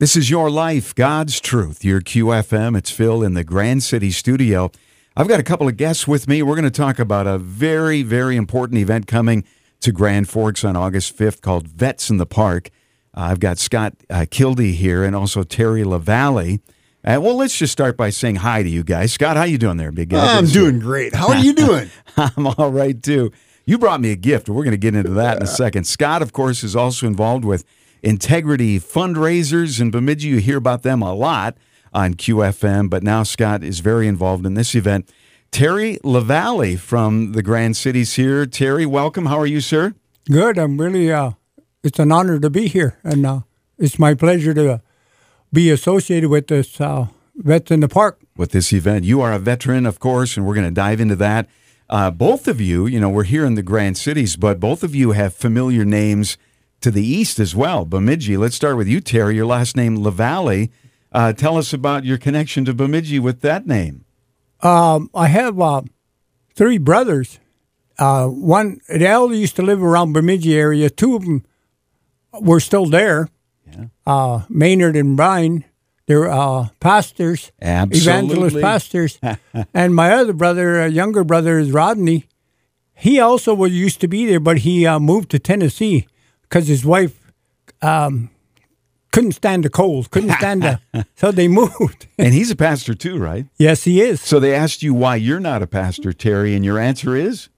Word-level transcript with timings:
This 0.00 0.16
is 0.16 0.28
your 0.28 0.50
life, 0.50 0.92
God's 0.92 1.40
truth. 1.40 1.84
Your 1.84 2.00
QFM. 2.00 2.76
It's 2.76 2.90
Phil 2.90 3.22
in 3.22 3.34
the 3.34 3.44
Grand 3.44 3.84
City 3.84 4.10
studio. 4.10 4.72
I've 5.16 5.28
got 5.28 5.38
a 5.38 5.44
couple 5.44 5.68
of 5.68 5.76
guests 5.76 6.08
with 6.08 6.26
me. 6.26 6.42
We're 6.42 6.56
going 6.56 6.64
to 6.64 6.70
talk 6.70 6.98
about 6.98 7.28
a 7.28 7.38
very, 7.38 8.02
very 8.02 8.34
important 8.36 8.80
event 8.80 9.06
coming 9.06 9.44
to 9.82 9.92
Grand 9.92 10.28
Forks 10.28 10.64
on 10.64 10.74
August 10.74 11.16
5th 11.16 11.42
called 11.42 11.68
Vets 11.68 12.10
in 12.10 12.16
the 12.16 12.26
Park. 12.26 12.70
Uh, 13.16 13.20
I've 13.30 13.38
got 13.38 13.58
Scott 13.58 13.94
uh, 14.10 14.26
Kilde 14.28 14.58
here 14.74 15.04
and 15.04 15.14
also 15.14 15.44
Terry 15.44 15.84
LaValley. 15.84 16.58
Uh, 17.04 17.20
well, 17.22 17.36
let's 17.36 17.56
just 17.56 17.72
start 17.72 17.96
by 17.96 18.10
saying 18.10 18.36
hi 18.36 18.64
to 18.64 18.68
you 18.68 18.82
guys. 18.82 19.12
Scott, 19.12 19.36
how 19.36 19.44
you 19.44 19.58
doing 19.58 19.76
there, 19.76 19.92
big 19.92 20.08
guy? 20.08 20.36
I'm 20.36 20.46
doing 20.46 20.80
great. 20.80 21.14
How 21.14 21.28
are 21.28 21.36
you 21.36 21.52
doing? 21.54 21.88
I'm 22.16 22.48
all 22.48 22.72
right 22.72 23.00
too. 23.00 23.30
You 23.64 23.78
brought 23.78 24.00
me 24.00 24.10
a 24.10 24.16
gift. 24.16 24.48
We're 24.48 24.64
going 24.64 24.72
to 24.72 24.76
get 24.76 24.96
into 24.96 25.10
that 25.10 25.36
in 25.36 25.44
a 25.44 25.46
second. 25.46 25.84
Scott, 25.84 26.20
of 26.20 26.32
course, 26.32 26.64
is 26.64 26.74
also 26.74 27.06
involved 27.06 27.44
with 27.44 27.64
Integrity 28.04 28.78
Fundraisers 28.78 29.80
in 29.80 29.90
Bemidji. 29.90 30.28
You 30.28 30.36
hear 30.36 30.58
about 30.58 30.82
them 30.82 31.00
a 31.00 31.14
lot 31.14 31.56
on 31.94 32.14
QFM, 32.14 32.90
but 32.90 33.02
now 33.02 33.22
Scott 33.22 33.64
is 33.64 33.80
very 33.80 34.06
involved 34.06 34.44
in 34.44 34.52
this 34.52 34.74
event. 34.74 35.10
Terry 35.50 35.96
LaValley 36.04 36.78
from 36.78 37.32
the 37.32 37.42
Grand 37.42 37.78
Cities 37.78 38.14
here. 38.14 38.44
Terry, 38.44 38.84
welcome. 38.84 39.26
How 39.26 39.38
are 39.38 39.46
you, 39.46 39.62
sir? 39.62 39.94
Good. 40.30 40.58
I'm 40.58 40.78
really. 40.78 41.10
Uh, 41.10 41.32
it's 41.82 41.98
an 41.98 42.12
honor 42.12 42.38
to 42.38 42.50
be 42.50 42.68
here, 42.68 42.98
and 43.02 43.24
uh, 43.24 43.40
it's 43.78 43.98
my 43.98 44.12
pleasure 44.12 44.52
to 44.52 44.82
be 45.50 45.70
associated 45.70 46.28
with 46.28 46.48
this 46.48 46.78
uh, 46.80 47.06
Vets 47.36 47.70
in 47.70 47.80
the 47.80 47.88
Park. 47.88 48.20
With 48.36 48.50
this 48.50 48.70
event, 48.72 49.04
you 49.06 49.22
are 49.22 49.32
a 49.32 49.38
veteran, 49.38 49.86
of 49.86 49.98
course, 49.98 50.36
and 50.36 50.44
we're 50.44 50.54
going 50.54 50.66
to 50.66 50.74
dive 50.74 51.00
into 51.00 51.16
that. 51.16 51.48
Uh, 51.88 52.10
both 52.10 52.48
of 52.48 52.60
you, 52.60 52.86
you 52.86 53.00
know, 53.00 53.08
we're 53.08 53.24
here 53.24 53.46
in 53.46 53.54
the 53.54 53.62
Grand 53.62 53.96
Cities, 53.96 54.36
but 54.36 54.60
both 54.60 54.82
of 54.82 54.94
you 54.94 55.12
have 55.12 55.32
familiar 55.32 55.86
names 55.86 56.36
to 56.84 56.90
the 56.90 57.04
east 57.04 57.40
as 57.40 57.54
well. 57.54 57.86
Bemidji. 57.86 58.36
Let's 58.36 58.54
start 58.54 58.76
with 58.76 58.86
you, 58.86 59.00
Terry. 59.00 59.36
Your 59.36 59.46
last 59.46 59.74
name, 59.74 59.96
LaValley. 59.98 60.70
Uh, 61.10 61.32
tell 61.32 61.56
us 61.56 61.72
about 61.72 62.04
your 62.04 62.18
connection 62.18 62.66
to 62.66 62.74
Bemidji 62.74 63.18
with 63.18 63.40
that 63.40 63.66
name. 63.66 64.04
Um, 64.60 65.08
I 65.14 65.28
have 65.28 65.58
uh, 65.58 65.82
three 66.54 66.76
brothers. 66.76 67.40
Uh, 67.98 68.26
one, 68.26 68.80
they 68.88 69.06
all 69.06 69.32
used 69.32 69.56
to 69.56 69.62
live 69.62 69.82
around 69.82 70.12
Bemidji 70.12 70.54
area. 70.54 70.90
Two 70.90 71.16
of 71.16 71.24
them 71.24 71.46
were 72.38 72.60
still 72.60 72.84
there. 72.84 73.28
Yeah. 73.72 73.86
Uh, 74.06 74.42
Maynard 74.50 74.94
and 74.94 75.16
Brian. 75.16 75.64
They're 76.06 76.30
uh, 76.30 76.68
pastors, 76.80 77.50
evangelist 77.62 78.60
pastors. 78.60 79.18
and 79.74 79.94
my 79.94 80.12
other 80.12 80.34
brother, 80.34 80.82
uh, 80.82 80.86
younger 80.86 81.24
brother, 81.24 81.58
is 81.58 81.72
Rodney. 81.72 82.26
He 82.92 83.18
also 83.18 83.54
was 83.54 83.72
used 83.72 84.02
to 84.02 84.08
be 84.08 84.26
there, 84.26 84.38
but 84.38 84.58
he 84.58 84.86
uh, 84.86 84.98
moved 84.98 85.30
to 85.30 85.38
Tennessee 85.38 86.06
because 86.54 86.68
his 86.68 86.84
wife 86.84 87.18
um, 87.82 88.30
couldn't 89.10 89.32
stand 89.32 89.64
the 89.64 89.68
cold, 89.68 90.08
couldn't 90.12 90.30
stand 90.34 90.62
the, 90.62 91.04
so 91.16 91.32
they 91.32 91.48
moved. 91.48 92.06
And 92.16 92.32
he's 92.32 92.48
a 92.52 92.54
pastor 92.54 92.94
too, 92.94 93.18
right? 93.18 93.46
yes, 93.58 93.82
he 93.82 94.00
is. 94.00 94.20
So 94.20 94.38
they 94.38 94.54
asked 94.54 94.80
you 94.80 94.94
why 94.94 95.16
you're 95.16 95.40
not 95.40 95.62
a 95.62 95.66
pastor, 95.66 96.12
Terry, 96.12 96.54
and 96.54 96.64
your 96.64 96.78
answer 96.78 97.16
is 97.16 97.48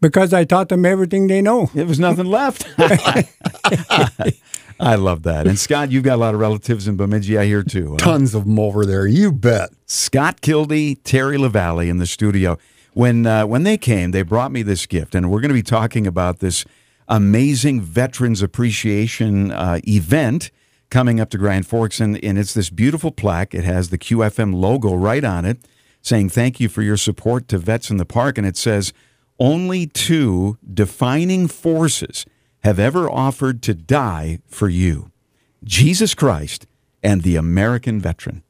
Because 0.00 0.32
I 0.32 0.44
taught 0.44 0.68
them 0.68 0.86
everything 0.86 1.26
they 1.26 1.42
know. 1.42 1.70
it 1.74 1.88
was 1.88 1.98
nothing 1.98 2.26
left. 2.26 2.68
I 4.78 4.94
love 4.94 5.24
that. 5.24 5.48
And 5.48 5.58
Scott, 5.58 5.90
you've 5.90 6.04
got 6.04 6.14
a 6.14 6.22
lot 6.22 6.34
of 6.34 6.38
relatives 6.40 6.86
in 6.86 6.96
Bemidji, 6.96 7.36
I 7.36 7.46
hear 7.46 7.64
too. 7.64 7.92
huh? 7.92 7.96
Tons 7.96 8.32
of 8.32 8.44
them 8.44 8.60
over 8.60 8.86
there. 8.86 9.08
You 9.08 9.32
bet. 9.32 9.70
Scott 9.86 10.40
Kilde, 10.40 11.02
Terry 11.02 11.36
LaValley 11.36 11.88
in 11.88 11.98
the 11.98 12.06
studio. 12.06 12.58
When 12.92 13.26
uh, 13.26 13.44
when 13.46 13.64
they 13.64 13.76
came, 13.76 14.12
they 14.12 14.22
brought 14.22 14.52
me 14.52 14.62
this 14.62 14.86
gift, 14.86 15.16
and 15.16 15.30
we're 15.30 15.40
going 15.40 15.48
to 15.48 15.54
be 15.54 15.62
talking 15.62 16.06
about 16.06 16.38
this 16.38 16.64
amazing 17.08 17.80
Veterans 17.80 18.42
Appreciation 18.42 19.52
uh, 19.52 19.80
event 19.86 20.50
coming 20.90 21.20
up 21.20 21.30
to 21.30 21.38
Grand 21.38 21.66
Forks, 21.66 22.00
and, 22.00 22.22
and 22.22 22.38
it's 22.38 22.54
this 22.54 22.70
beautiful 22.70 23.10
plaque. 23.10 23.54
It 23.54 23.64
has 23.64 23.90
the 23.90 23.98
QFM 23.98 24.54
logo 24.54 24.94
right 24.94 25.24
on 25.24 25.44
it, 25.44 25.58
saying 26.02 26.30
thank 26.30 26.60
you 26.60 26.68
for 26.68 26.82
your 26.82 26.96
support 26.96 27.48
to 27.48 27.58
vets 27.58 27.90
in 27.90 27.96
the 27.96 28.04
park, 28.04 28.38
and 28.38 28.46
it 28.46 28.56
says 28.56 28.92
only 29.38 29.86
two 29.86 30.58
defining 30.72 31.48
forces 31.48 32.24
have 32.60 32.78
ever 32.78 33.10
offered 33.10 33.62
to 33.62 33.74
die 33.74 34.40
for 34.46 34.68
you: 34.68 35.10
Jesus 35.64 36.14
Christ 36.14 36.66
and 37.02 37.22
the 37.22 37.36
American 37.36 38.00
veteran. 38.00 38.42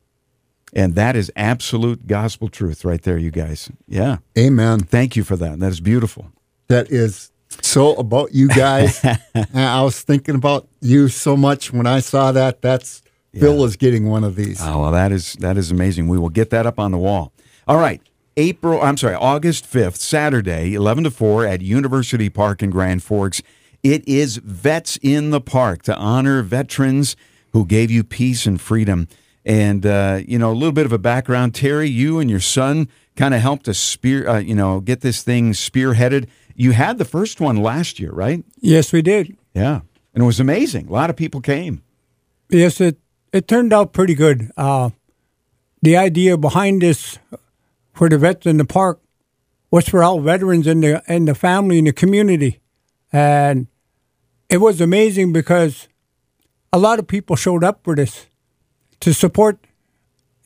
And 0.73 0.95
that 0.95 1.17
is 1.17 1.33
absolute 1.37 2.07
gospel 2.07 2.49
truth 2.49 2.85
right 2.85 3.01
there, 3.01 3.17
you 3.17 3.31
guys. 3.31 3.71
Yeah. 3.89 4.19
Amen. 4.37 4.81
Thank 4.81 5.17
you 5.17 5.25
for 5.25 5.37
that. 5.37 5.59
That 5.59 5.73
is 5.73 5.81
beautiful. 5.81 6.33
That 6.69 6.91
is 6.91 7.31
so 7.63 7.95
about 7.97 8.35
you 8.35 8.49
guys. 8.49 9.05
I 9.55 9.83
was 9.83 10.01
thinking 10.03 10.35
about 10.35 10.69
you 10.81 11.09
so 11.09 11.37
much 11.37 11.73
when 11.73 11.87
I 11.87 12.01
saw 12.01 12.33
that. 12.33 12.63
That's 12.63 13.03
Bill 13.33 13.65
is 13.65 13.77
getting 13.77 14.09
one 14.09 14.25
of 14.25 14.35
these. 14.37 14.61
Oh, 14.63 14.81
well, 14.81 14.93
that 14.93 15.13
is 15.13 15.35
that 15.35 15.57
is 15.57 15.71
amazing. 15.71 16.09
We 16.09 16.19
will 16.19 16.31
get 16.31 16.51
that 16.51 16.67
up 16.67 16.79
on 16.79 16.91
the 16.91 16.99
wall. 16.99 17.33
All 17.69 17.79
right. 17.79 18.01
April, 18.39 18.83
I'm 18.83 18.99
sorry, 18.99 19.15
August 19.15 19.65
5th, 19.65 19.97
Saturday, 19.97 20.75
11 20.75 21.05
to 21.05 21.11
4 21.11 21.47
at 21.47 21.63
University 21.63 22.29
Park 22.29 22.63
in 22.63 22.69
Grand 22.69 23.03
Forks. 23.03 23.41
It 23.83 24.07
is 24.07 24.37
Vets 24.37 24.99
in 25.01 25.31
the 25.31 25.41
Park 25.41 25.83
to 25.85 25.97
honor 25.97 26.43
veterans 26.43 27.17
who 27.53 27.65
gave 27.65 27.91
you 27.91 28.05
peace 28.05 28.45
and 28.45 28.61
freedom. 28.61 29.09
And, 29.47 29.87
uh, 29.87 30.21
you 30.27 30.39
know, 30.39 30.51
a 30.51 30.53
little 30.53 30.73
bit 30.73 30.85
of 30.85 30.93
a 30.93 30.99
background. 30.99 31.55
Terry, 31.55 31.89
you 31.89 32.19
and 32.19 32.29
your 32.29 32.41
son 32.41 32.89
kind 33.17 33.33
of 33.33 33.41
helped 33.41 33.69
us 33.69 33.79
spear, 33.79 34.29
uh, 34.29 34.39
you 34.39 34.55
know, 34.55 34.81
get 34.81 35.01
this 35.01 35.23
thing 35.23 35.53
spearheaded. 35.53 36.29
You 36.57 36.73
had 36.73 36.97
the 36.99 37.05
first 37.05 37.41
one 37.41 37.57
last 37.57 38.01
year, 38.01 38.11
right? 38.11 38.43
Yes, 38.61 38.93
we 38.93 39.03
did. 39.03 39.37
Yeah. 39.55 39.81
And 40.15 40.23
it 40.23 40.27
was 40.27 40.41
amazing. 40.41 40.89
A 40.89 40.93
lot 40.93 41.11
of 41.11 41.17
people 41.17 41.41
came. 41.43 41.83
Yes, 42.49 42.81
it 42.81 42.99
it 43.33 43.47
turned 43.47 43.73
out 43.73 43.93
pretty 43.93 44.15
good. 44.15 44.51
Uh, 44.57 44.91
the 45.83 45.97
idea 45.97 46.39
behind 46.39 46.81
this 46.81 47.19
for 47.93 48.09
the 48.09 48.17
vets 48.17 48.47
in 48.47 48.57
the 48.57 48.65
park 48.65 49.01
was 49.71 49.89
for 49.89 50.03
all 50.03 50.21
veterans 50.21 50.67
in 50.67 50.81
the 50.81 51.03
in 51.07 51.27
the 51.27 51.35
family 51.35 51.79
and 51.79 51.87
the 51.87 51.93
community, 51.93 52.61
and 53.13 53.67
it 54.49 54.59
was 54.59 54.81
amazing 54.81 55.33
because 55.33 55.89
a 56.73 56.79
lot 56.79 56.99
of 56.99 57.07
people 57.07 57.37
showed 57.37 57.65
up 57.65 57.81
for 57.85 57.95
this 57.95 58.27
to 59.01 59.13
support 59.13 59.59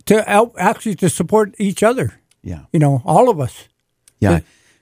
to 0.07 0.23
help 0.23 0.57
actually 0.59 0.97
to 0.97 1.09
support 1.09 1.55
each 1.59 1.83
other. 1.83 2.21
Yeah. 2.43 2.65
You 2.73 2.81
know, 2.81 3.03
all 3.05 3.29
of 3.29 3.39
us. 3.39 3.69
Yeah. 4.19 4.41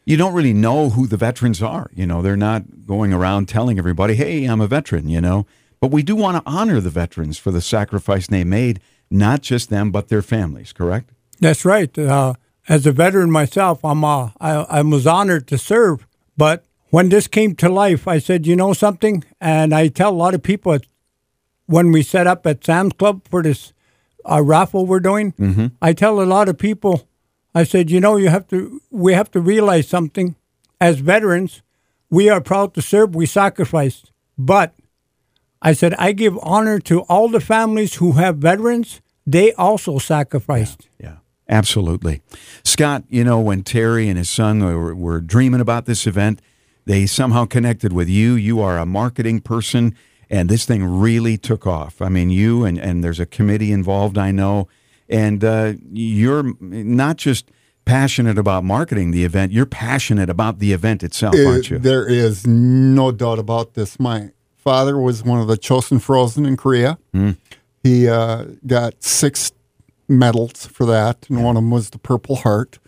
You 0.09 0.17
don't 0.17 0.33
really 0.33 0.55
know 0.55 0.89
who 0.89 1.07
the 1.07 1.19
veterans 1.19 1.63
are. 1.63 1.91
You 1.95 2.07
know, 2.07 2.23
they're 2.23 2.35
not 2.35 2.87
going 2.87 3.13
around 3.13 3.47
telling 3.47 3.79
everybody, 3.79 4.15
hey, 4.15 4.47
I'm 4.47 4.63
a 4.63 4.67
veteran, 4.67 5.11
you 5.11 5.21
know. 5.21 5.47
But 5.81 5.91
we 5.91 6.03
do 6.03 6.17
want 6.17 6.39
to 6.39 6.51
honor 6.51 6.81
the 6.81 6.89
veterans 6.89 7.37
for 7.37 7.51
the 7.51 7.61
sacrifice 7.61 8.27
they 8.27 8.43
made, 8.43 8.81
not 9.11 9.43
just 9.43 9.69
them, 9.69 9.91
but 9.91 10.09
their 10.09 10.23
families, 10.23 10.73
correct? 10.73 11.11
That's 11.41 11.63
right. 11.63 11.97
Uh, 11.99 12.33
as 12.71 12.87
a 12.87 12.93
veteran 12.93 13.31
myself, 13.31 13.85
I'm 13.85 14.03
uh, 14.03 14.31
I, 14.41 14.53
I 14.79 14.81
was 14.83 15.07
honored 15.07 15.47
to 15.49 15.59
serve. 15.59 16.07
But 16.39 16.65
when 16.89 17.11
this 17.11 17.27
came 17.29 17.55
to 17.57 17.69
life, 17.69 18.09
I 18.09 18.19
said, 18.19 18.47
you 18.47 18.57
know 18.57 18.73
something, 18.73 19.25
and 19.43 19.75
I 19.75 19.89
tell 19.89 20.11
a 20.11 20.17
lot 20.25 20.35
of 20.35 20.43
people 20.43 20.73
at- 20.73 20.87
when 21.67 21.93
we 21.93 22.03
set 22.03 22.27
up 22.27 22.47
at 22.47 22.65
Sam's 22.65 22.95
Club 22.95 23.29
for 23.29 23.43
this 23.43 23.75
uh, 24.25 24.41
raffle 24.43 24.87
we're 24.87 25.01
doing, 25.01 25.35
I 25.83 25.93
tell 25.93 26.23
a 26.23 26.25
lot 26.25 26.49
of 26.49 26.57
people, 26.57 27.07
I 27.55 27.65
said, 27.65 27.91
you 27.91 28.01
know, 28.01 28.17
you 28.17 28.29
have 28.29 28.47
to 28.49 28.81
we 28.91 29.15
have 29.15 29.31
to 29.33 29.41
realize 29.41 29.89
something. 29.89 30.37
As 30.81 31.01
veterans, 31.01 31.63
we 32.11 32.29
are 32.29 32.41
proud 32.41 32.75
to 32.75 32.83
serve. 32.83 33.15
We 33.15 33.27
sacrificed, 33.27 34.13
but 34.37 34.75
I 35.61 35.73
said, 35.73 35.95
I 35.95 36.13
give 36.13 36.39
honor 36.41 36.79
to 36.81 37.01
all 37.03 37.29
the 37.29 37.41
families 37.41 37.97
who 37.97 38.13
have 38.13 38.37
veterans. 38.37 39.01
They 39.27 39.53
also 39.55 39.99
sacrificed. 39.99 40.89
Yeah, 40.99 41.17
absolutely. 41.49 42.23
Scott, 42.65 43.05
you 43.09 43.25
know, 43.25 43.41
when 43.41 43.63
Terry 43.63 44.09
and 44.09 44.17
his 44.17 44.31
son 44.31 44.61
were, 44.61 44.95
were 44.95 45.21
dreaming 45.21 45.61
about 45.61 45.87
this 45.87 46.07
event, 46.07 46.41
they 46.87 47.07
somehow 47.07 47.45
connected 47.45 47.93
with 47.93 48.09
you. 48.09 48.35
You 48.35 48.61
are 48.61 48.79
a 48.79 48.87
marketing 48.87 49.41
person, 49.41 49.95
and 50.31 50.49
this 50.49 50.65
thing 50.65 50.85
really 50.85 51.37
took 51.37 51.67
off. 51.67 52.01
I 52.01 52.09
mean, 52.09 52.31
you 52.31 52.65
and, 52.65 52.79
and 52.79 53.03
there's 53.03 53.21
a 53.21 53.27
committee 53.27 53.73
involved, 53.73 54.17
I 54.17 54.31
know, 54.31 54.69
and 55.09 55.43
uh, 55.45 55.75
you're 55.93 56.45
not 56.61 57.17
just 57.17 57.51
passionate 57.85 58.37
about 58.39 58.65
marketing 58.65 59.11
the 59.13 59.25
event, 59.25 59.51
you're 59.53 59.65
passionate 59.67 60.29
about 60.29 60.59
the 60.59 60.73
event 60.73 61.03
itself, 61.03 61.35
aren't 61.35 61.71
Uh, 61.71 61.75
you? 61.75 61.79
There 61.79 62.07
is 62.07 62.47
no 62.47 63.11
doubt 63.13 63.39
about 63.39 63.75
this. 63.75 63.99
My 63.99 64.31
father 64.57 64.99
was 64.99 65.23
one 65.25 65.41
of 65.41 65.47
the 65.49 65.57
Chosen 65.57 65.99
Frozen 65.99 66.45
in 66.45 66.57
Korea. 66.57 66.99
Hmm. 67.15 67.31
He 67.83 68.07
uh, 68.09 68.45
got 68.67 69.03
six 69.03 69.53
medals 70.09 70.67
for 70.67 70.85
that, 70.87 71.27
and 71.31 71.43
one 71.43 71.57
of 71.57 71.63
them 71.63 71.71
was 71.71 71.91
the 71.91 71.99
Purple 71.99 72.37
Heart. 72.37 72.79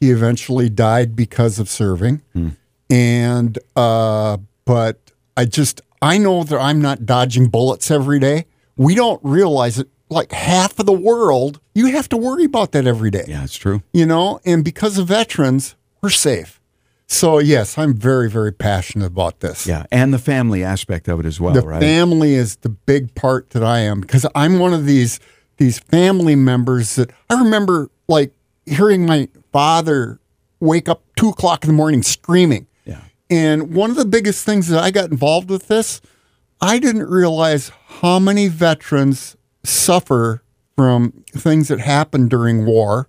He 0.00 0.10
eventually 0.10 0.68
died 0.68 1.16
because 1.16 1.58
of 1.58 1.68
serving. 1.68 2.22
Hmm. 2.32 2.48
And, 2.90 3.58
uh, 3.74 4.36
but 4.64 5.00
I 5.36 5.46
just, 5.46 5.80
I 6.02 6.18
know 6.18 6.44
that 6.44 6.58
I'm 6.60 6.80
not 6.80 7.06
dodging 7.06 7.48
bullets 7.48 7.90
every 7.90 8.20
day. 8.20 8.44
We 8.76 8.94
don't 8.94 9.20
realize 9.24 9.78
it. 9.78 9.88
Like 10.10 10.32
half 10.32 10.78
of 10.78 10.86
the 10.86 10.92
world, 10.92 11.60
you 11.74 11.86
have 11.86 12.08
to 12.10 12.16
worry 12.16 12.44
about 12.44 12.72
that 12.72 12.86
every 12.86 13.10
day 13.10 13.24
Yeah, 13.26 13.42
it's 13.44 13.56
true. 13.56 13.82
you 13.92 14.06
know, 14.06 14.40
and 14.44 14.62
because 14.64 14.98
of 14.98 15.08
veterans, 15.08 15.76
we're 16.02 16.10
safe. 16.10 16.60
So 17.06 17.38
yes, 17.38 17.76
I'm 17.78 17.94
very, 17.94 18.30
very 18.30 18.52
passionate 18.52 19.06
about 19.06 19.40
this. 19.40 19.66
Yeah, 19.66 19.84
and 19.90 20.12
the 20.12 20.18
family 20.18 20.62
aspect 20.64 21.08
of 21.08 21.20
it 21.20 21.26
as 21.26 21.40
well, 21.40 21.54
the 21.54 21.62
right? 21.62 21.80
family 21.80 22.34
is 22.34 22.56
the 22.56 22.68
big 22.70 23.14
part 23.14 23.50
that 23.50 23.62
I 23.64 23.80
am 23.80 24.00
because 24.00 24.26
I'm 24.34 24.58
one 24.58 24.72
of 24.74 24.86
these 24.86 25.20
these 25.56 25.78
family 25.78 26.34
members 26.34 26.96
that 26.96 27.10
I 27.30 27.40
remember 27.42 27.90
like 28.08 28.32
hearing 28.66 29.06
my 29.06 29.28
father 29.52 30.18
wake 30.60 30.88
up 30.88 31.02
two 31.16 31.28
o'clock 31.28 31.62
in 31.64 31.68
the 31.68 31.74
morning 31.74 32.02
screaming. 32.02 32.66
yeah. 32.84 33.02
And 33.30 33.74
one 33.74 33.90
of 33.90 33.96
the 33.96 34.04
biggest 34.04 34.44
things 34.44 34.68
that 34.68 34.82
I 34.82 34.90
got 34.90 35.10
involved 35.10 35.50
with 35.50 35.68
this, 35.68 36.00
I 36.60 36.78
didn't 36.78 37.08
realize 37.08 37.70
how 37.86 38.18
many 38.18 38.48
veterans 38.48 39.36
suffer 39.64 40.42
from 40.76 41.24
things 41.32 41.68
that 41.68 41.80
happen 41.80 42.28
during 42.28 42.64
war, 42.66 43.08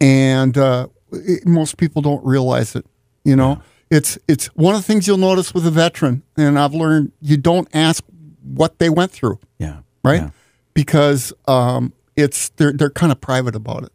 and 0.00 0.56
uh, 0.56 0.88
it- 1.12 1.46
most 1.46 1.76
people 1.76 2.02
don't 2.02 2.24
realize 2.24 2.74
it. 2.76 2.86
You 3.24 3.36
know, 3.36 3.60
it's 3.90 4.18
it's 4.28 4.46
one 4.48 4.74
of 4.74 4.80
the 4.80 4.86
things 4.86 5.06
you'll 5.06 5.16
notice 5.16 5.54
with 5.54 5.66
a 5.66 5.70
veteran, 5.70 6.22
and 6.36 6.58
I've 6.58 6.74
learned 6.74 7.12
you 7.20 7.36
don't 7.36 7.68
ask 7.74 8.04
what 8.42 8.78
they 8.78 8.90
went 8.90 9.10
through, 9.12 9.38
Yeah. 9.58 9.78
right? 10.02 10.22
Yeah. 10.22 10.30
Because 10.74 11.32
um, 11.48 11.92
it's 12.16 12.50
they're 12.50 12.72
they're 12.72 12.90
kind 12.90 13.12
of 13.12 13.20
private 13.20 13.54
about 13.56 13.84
it. 13.84 13.92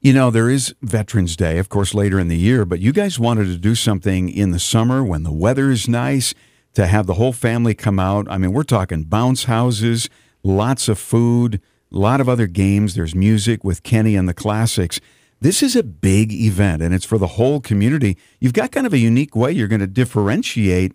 You 0.00 0.14
know, 0.14 0.30
there 0.30 0.48
is 0.48 0.74
Veterans 0.82 1.36
Day, 1.36 1.58
of 1.58 1.68
course, 1.68 1.92
later 1.94 2.18
in 2.18 2.28
the 2.28 2.36
year, 2.38 2.64
but 2.64 2.80
you 2.80 2.90
guys 2.92 3.18
wanted 3.20 3.44
to 3.46 3.56
do 3.58 3.74
something 3.74 4.30
in 4.30 4.50
the 4.50 4.58
summer 4.58 5.04
when 5.04 5.22
the 5.24 5.32
weather 5.32 5.70
is 5.70 5.86
nice 5.88 6.34
to 6.72 6.86
have 6.86 7.06
the 7.06 7.14
whole 7.14 7.34
family 7.34 7.74
come 7.74 7.98
out. 8.00 8.26
I 8.30 8.38
mean, 8.38 8.52
we're 8.52 8.62
talking 8.62 9.02
bounce 9.04 9.44
houses, 9.44 10.08
lots 10.42 10.88
of 10.88 10.98
food, 10.98 11.60
a 11.92 11.98
lot 11.98 12.20
of 12.20 12.28
other 12.28 12.46
games. 12.46 12.94
There's 12.94 13.14
music 13.14 13.64
with 13.64 13.82
Kenny 13.82 14.14
and 14.16 14.28
the 14.28 14.34
classics. 14.34 15.00
This 15.40 15.62
is 15.62 15.74
a 15.74 15.82
big 15.82 16.32
event 16.32 16.82
and 16.82 16.94
it's 16.94 17.04
for 17.06 17.16
the 17.18 17.26
whole 17.26 17.60
community. 17.60 18.16
You've 18.40 18.52
got 18.52 18.72
kind 18.72 18.86
of 18.86 18.92
a 18.92 18.98
unique 18.98 19.34
way 19.34 19.52
you're 19.52 19.68
going 19.68 19.80
to 19.80 19.86
differentiate 19.86 20.92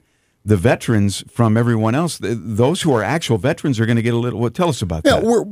the 0.48 0.56
veterans 0.56 1.24
from 1.28 1.58
everyone 1.58 1.96
else. 1.96 2.20
Those 2.22 2.84
who 2.84 2.94
are 2.94 3.02
actual 3.02 3.40
veterans 3.40 3.80
are 3.80 3.88
going 3.88 3.96
to 3.96 4.04
get 4.04 4.14
a 4.14 4.18
little. 4.18 4.40
Well, 4.40 4.52
tell 4.52 4.70
us 4.70 4.84
about 4.84 5.02
Yeah, 5.04 5.20
that. 5.20 5.24
we're, 5.26 5.44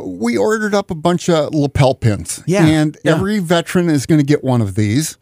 we 0.00 0.36
ordered 0.38 0.74
up 0.76 0.92
a 0.92 0.94
bunch 0.94 1.28
of 1.28 1.52
lapel 1.52 1.96
pins. 1.96 2.40
Yeah, 2.46 2.64
And 2.64 2.96
yeah. 3.04 3.16
every 3.16 3.40
veteran 3.40 3.90
is 3.90 4.06
going 4.06 4.20
to 4.20 4.24
get 4.24 4.44
one 4.44 4.60
of 4.60 4.76
these. 4.76 5.18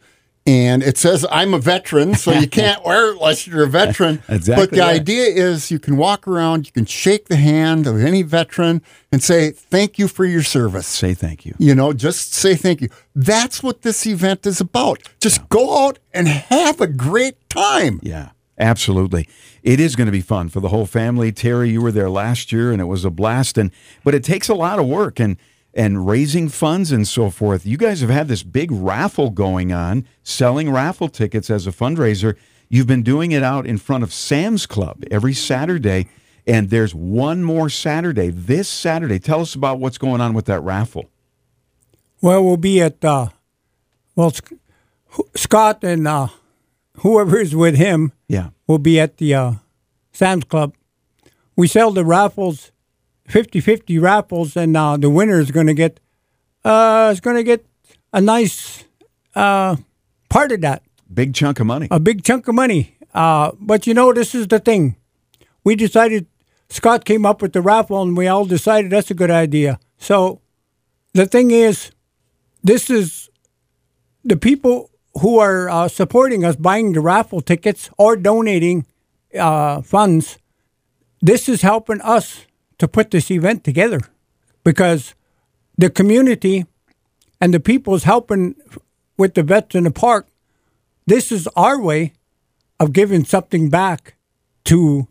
And 0.47 0.81
it 0.81 0.97
says, 0.97 1.25
I'm 1.29 1.53
a 1.53 1.59
veteran, 1.59 2.15
so 2.15 2.31
you 2.31 2.47
can't 2.61 2.83
wear 2.85 3.09
it 3.09 3.15
unless 3.15 3.45
you're 3.45 3.63
a 3.63 3.67
veteran. 3.67 4.23
Exactly 4.29 4.65
But 4.65 4.71
the 4.71 4.81
idea 4.81 5.25
is 5.25 5.71
you 5.71 5.79
can 5.79 5.97
walk 5.97 6.25
around, 6.27 6.67
you 6.67 6.71
can 6.71 6.85
shake 6.85 7.27
the 7.27 7.35
hand 7.35 7.85
of 7.85 8.01
any 8.01 8.21
veteran 8.21 8.81
and 9.11 9.21
say, 9.21 9.51
Thank 9.51 9.99
you 9.99 10.07
for 10.07 10.23
your 10.23 10.43
service. 10.43 10.87
Say 10.87 11.13
thank 11.13 11.45
you. 11.45 11.53
You 11.57 11.75
know, 11.75 11.91
just 11.91 12.33
say 12.33 12.55
thank 12.55 12.81
you. 12.81 12.87
That's 13.13 13.61
what 13.61 13.81
this 13.81 14.05
event 14.07 14.45
is 14.45 14.61
about. 14.61 15.01
Just 15.19 15.49
go 15.49 15.85
out 15.85 15.99
and 16.13 16.29
have 16.29 16.79
a 16.79 16.87
great 16.87 17.49
time. 17.49 17.99
Yeah, 18.01 18.29
absolutely. 18.57 19.27
It 19.63 19.81
is 19.81 19.97
going 19.97 20.05
to 20.05 20.13
be 20.13 20.21
fun 20.21 20.47
for 20.47 20.61
the 20.61 20.69
whole 20.69 20.85
family. 20.85 21.33
Terry, 21.33 21.71
you 21.71 21.81
were 21.81 21.91
there 21.91 22.09
last 22.09 22.53
year, 22.53 22.71
and 22.71 22.79
it 22.79 22.85
was 22.85 23.03
a 23.03 23.09
blast. 23.09 23.57
And 23.57 23.71
but 24.05 24.15
it 24.15 24.23
takes 24.23 24.47
a 24.47 24.55
lot 24.55 24.79
of 24.79 24.85
work 24.85 25.19
and 25.19 25.35
and 25.77 26.07
raising 26.07 26.49
funds 26.49 26.91
and 26.91 27.07
so 27.07 27.29
forth. 27.29 27.65
You 27.65 27.77
guys 27.77 28.01
have 28.01 28.09
had 28.09 28.27
this 28.27 28.41
big 28.41 28.71
raffle 28.71 29.29
going 29.29 29.71
on, 29.71 30.07
selling 30.23 30.71
raffle 30.71 31.07
tickets 31.07 31.51
as 31.51 31.67
a 31.67 31.71
fundraiser. 31.71 32.35
You've 32.67 32.87
been 32.87 33.03
doing 33.03 33.31
it 33.31 33.43
out 33.43 33.67
in 33.67 33.77
front 33.77 34.03
of 34.03 34.11
Sam's 34.11 34.65
Club 34.65 35.03
every 35.11 35.33
Saturday, 35.33 36.09
and 36.47 36.71
there's 36.71 36.95
one 36.95 37.43
more 37.43 37.69
Saturday 37.69 38.29
this 38.31 38.67
Saturday. 38.67 39.19
Tell 39.19 39.41
us 39.41 39.53
about 39.53 39.79
what's 39.79 39.99
going 39.99 40.19
on 40.19 40.33
with 40.33 40.45
that 40.45 40.61
raffle. 40.61 41.09
Well, 42.21 42.43
we'll 42.43 42.57
be 42.57 42.81
at 42.81 43.05
uh, 43.05 43.27
well, 44.15 44.33
Scott 45.35 45.83
and 45.83 46.07
uh, 46.07 46.29
whoever 46.97 47.39
is 47.39 47.55
with 47.55 47.75
him 47.75 48.11
Yeah, 48.27 48.49
will 48.65 48.79
be 48.79 48.99
at 48.99 49.17
the 49.17 49.35
uh, 49.35 49.51
Sam's 50.11 50.43
Club. 50.45 50.73
We 51.55 51.67
sell 51.67 51.91
the 51.91 52.03
raffles, 52.03 52.71
50-50 53.29 54.01
raffles, 54.01 54.55
and 54.55 54.75
uh, 54.75 54.97
the 54.97 55.09
winner 55.09 55.39
is 55.39 55.51
going 55.51 55.67
to 55.67 55.73
get 55.73 55.99
uh, 56.63 57.09
is 57.13 57.19
going 57.19 57.35
to 57.35 57.43
get 57.43 57.65
a 58.13 58.21
nice 58.21 58.83
uh, 59.35 59.75
part 60.29 60.51
of 60.51 60.61
that, 60.61 60.83
big 61.13 61.33
chunk 61.33 61.59
of 61.59 61.65
money. 61.65 61.87
a 61.91 61.99
big 61.99 62.23
chunk 62.23 62.47
of 62.47 62.55
money. 62.55 62.97
Uh, 63.13 63.51
but 63.59 63.87
you 63.87 63.93
know, 63.93 64.13
this 64.13 64.35
is 64.35 64.47
the 64.47 64.59
thing. 64.59 64.95
We 65.63 65.75
decided. 65.75 66.27
Scott 66.69 67.05
came 67.05 67.25
up 67.25 67.41
with 67.41 67.53
the 67.53 67.61
raffle, 67.61 68.01
and 68.01 68.17
we 68.17 68.27
all 68.27 68.43
decided 68.43 68.91
that's 68.91 69.09
a 69.09 69.13
good 69.13 69.31
idea. 69.31 69.79
So, 69.97 70.41
the 71.13 71.25
thing 71.25 71.51
is, 71.51 71.91
this 72.61 72.89
is 72.89 73.29
the 74.25 74.35
people 74.35 74.91
who 75.21 75.39
are 75.39 75.69
uh, 75.69 75.87
supporting 75.87 76.43
us 76.43 76.57
buying 76.57 76.91
the 76.91 76.99
raffle 76.99 77.39
tickets 77.39 77.89
or 77.97 78.17
donating 78.17 78.85
uh, 79.33 79.81
funds. 79.81 80.37
This 81.21 81.47
is 81.47 81.61
helping 81.61 82.01
us 82.01 82.46
to 82.79 82.87
put 82.87 83.11
this 83.11 83.29
event 83.31 83.63
together 83.63 83.99
because 84.63 85.15
the 85.77 85.89
community 85.89 86.65
and 87.41 87.53
the 87.53 87.59
people 87.59 87.95
is 87.95 88.03
helping 88.03 88.55
with 89.17 89.33
the 89.33 89.43
vets 89.43 89.75
in 89.75 89.83
the 89.83 89.91
park. 89.91 90.27
This 91.05 91.31
is 91.31 91.47
our 91.55 91.79
way 91.81 92.13
of 92.79 92.93
giving 92.93 93.25
something 93.25 93.69
back 93.69 94.15
to 94.65 95.07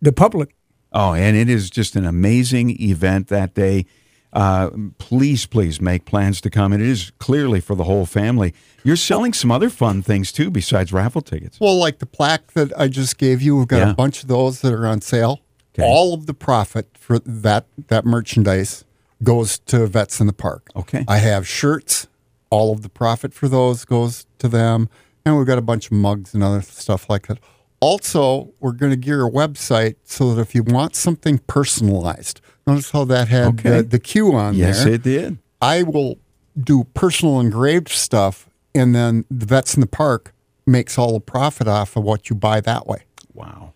the 0.00 0.12
public. 0.12 0.54
Oh, 0.92 1.14
and 1.14 1.36
it 1.36 1.48
is 1.48 1.70
just 1.70 1.96
an 1.96 2.04
amazing 2.04 2.80
event 2.82 3.28
that 3.28 3.54
day. 3.54 3.86
Uh, 4.32 4.70
please, 4.98 5.44
please 5.46 5.80
make 5.80 6.04
plans 6.04 6.40
to 6.40 6.50
come. 6.50 6.72
And 6.72 6.82
it 6.82 6.88
is 6.88 7.10
clearly 7.18 7.60
for 7.60 7.74
the 7.74 7.84
whole 7.84 8.06
family. 8.06 8.54
You're 8.84 8.96
selling 8.96 9.32
some 9.32 9.50
other 9.50 9.68
fun 9.70 10.02
things 10.02 10.32
too 10.32 10.50
besides 10.50 10.92
raffle 10.92 11.20
tickets. 11.20 11.58
Well, 11.60 11.76
like 11.78 11.98
the 11.98 12.06
plaque 12.06 12.52
that 12.52 12.72
I 12.78 12.88
just 12.88 13.18
gave 13.18 13.42
you, 13.42 13.56
we've 13.56 13.66
got 13.68 13.78
Yeah. 13.78 13.90
a 13.90 13.94
bunch 13.94 14.22
of 14.22 14.28
those 14.28 14.60
that 14.60 14.72
are 14.72 14.86
on 14.86 15.00
sale. 15.00 15.40
Okay. 15.74 15.86
All 15.86 16.14
of 16.14 16.26
the 16.26 16.34
profit 16.34 16.96
for 17.10 17.18
that 17.18 17.66
that 17.88 18.04
merchandise 18.04 18.84
goes 19.20 19.58
to 19.58 19.84
vets 19.88 20.20
in 20.20 20.28
the 20.28 20.32
park. 20.32 20.68
Okay. 20.76 21.04
I 21.08 21.16
have 21.18 21.44
shirts. 21.46 22.06
All 22.50 22.72
of 22.72 22.82
the 22.82 22.88
profit 22.88 23.34
for 23.34 23.48
those 23.48 23.84
goes 23.84 24.26
to 24.38 24.46
them, 24.48 24.88
and 25.24 25.36
we've 25.36 25.46
got 25.46 25.58
a 25.58 25.62
bunch 25.62 25.86
of 25.86 25.92
mugs 25.92 26.34
and 26.34 26.42
other 26.44 26.62
stuff 26.62 27.10
like 27.10 27.26
that. 27.26 27.38
Also, 27.80 28.52
we're 28.60 28.70
going 28.72 28.90
to 28.90 28.96
gear 28.96 29.26
a 29.26 29.30
website 29.30 29.96
so 30.04 30.34
that 30.34 30.40
if 30.40 30.54
you 30.54 30.62
want 30.62 30.94
something 30.94 31.38
personalized, 31.48 32.40
notice 32.66 32.90
how 32.92 33.04
that 33.06 33.26
had 33.26 33.46
Okay. 33.48 33.78
the, 33.78 33.82
the 33.82 33.98
Q 33.98 34.32
on 34.34 34.54
Yes, 34.54 34.84
there. 34.84 34.92
Yes, 34.92 34.94
it 34.94 35.02
did. 35.02 35.38
I 35.60 35.82
will 35.82 36.18
do 36.60 36.84
personal 36.94 37.40
engraved 37.40 37.88
stuff, 37.88 38.48
and 38.72 38.94
then 38.94 39.24
the 39.30 39.46
vets 39.46 39.74
in 39.74 39.80
the 39.80 39.86
park 39.88 40.32
makes 40.64 40.96
all 40.96 41.14
the 41.14 41.20
profit 41.20 41.66
off 41.66 41.96
of 41.96 42.04
what 42.04 42.30
you 42.30 42.36
buy 42.36 42.60
that 42.60 42.86
way. 42.86 43.02
Wow. 43.34 43.72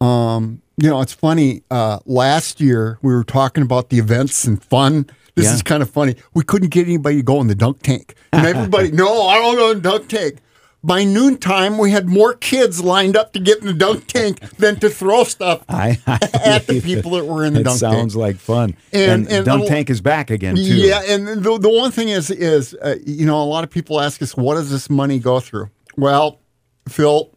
Um, 0.00 0.62
You 0.76 0.90
know, 0.90 1.00
it's 1.00 1.12
funny. 1.12 1.62
Uh, 1.70 2.00
last 2.04 2.60
year 2.60 2.98
we 3.02 3.14
were 3.14 3.24
talking 3.24 3.62
about 3.62 3.90
the 3.90 3.98
events 3.98 4.44
and 4.44 4.62
fun. 4.62 5.06
This 5.36 5.46
Yeah. 5.46 5.54
is 5.54 5.62
kind 5.62 5.82
of 5.82 5.90
funny. 5.90 6.16
We 6.34 6.42
couldn't 6.44 6.68
get 6.70 6.86
anybody 6.86 7.16
to 7.16 7.22
go 7.22 7.40
in 7.40 7.46
the 7.48 7.54
dunk 7.54 7.82
tank, 7.82 8.14
and 8.32 8.46
everybody, 8.46 8.90
no, 8.92 9.26
I 9.26 9.38
don't 9.38 9.56
go 9.56 9.70
in 9.70 9.82
the 9.82 9.88
dunk 9.90 10.08
tank. 10.08 10.38
By 10.82 11.02
noontime, 11.02 11.78
we 11.78 11.92
had 11.92 12.06
more 12.08 12.34
kids 12.34 12.84
lined 12.84 13.16
up 13.16 13.32
to 13.32 13.40
get 13.40 13.58
in 13.60 13.66
the 13.66 13.72
dunk 13.72 14.06
tank 14.06 14.40
than 14.58 14.78
to 14.80 14.90
throw 14.90 15.24
stuff 15.24 15.62
I, 15.68 15.98
I 16.06 16.18
at 16.44 16.66
the 16.66 16.80
people 16.82 17.12
that 17.12 17.24
were 17.24 17.42
in 17.44 17.54
the 17.54 17.62
dunk 17.64 17.80
tank. 17.80 17.94
sounds 17.94 18.14
like 18.16 18.36
fun. 18.36 18.76
And- 18.92 19.22
And, 19.26 19.28
and 19.32 19.44
Dunk 19.46 19.66
Tank 19.66 19.88
is 19.88 20.02
back 20.02 20.30
again 20.30 20.56
too. 20.56 20.62
Yeah, 20.62 21.02
and 21.08 21.26
the, 21.42 21.58
the 21.58 21.70
one 21.70 21.90
thing 21.90 22.10
is, 22.10 22.30
is 22.30 22.74
uh, 22.74 22.96
you 23.06 23.24
know, 23.24 23.42
a 23.42 23.46
lot 23.46 23.64
of 23.64 23.70
people 23.70 23.98
ask 24.00 24.20
us, 24.20 24.36
what 24.36 24.56
does 24.56 24.70
this 24.70 24.90
money 24.90 25.18
go 25.18 25.40
through? 25.40 25.70
Well, 25.96 26.40
Phil, 26.86 27.30